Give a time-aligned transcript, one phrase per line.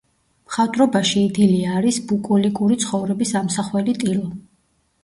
[0.45, 4.27] მხატვრობაში იდილია არის ბუკოლიკური ცხოვრების ამსახველი ტილო.